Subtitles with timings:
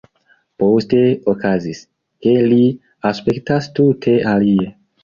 [0.61, 1.01] Poste
[1.33, 1.83] okazis,
[2.27, 2.61] ke li
[3.13, 4.71] aspektas tute alie.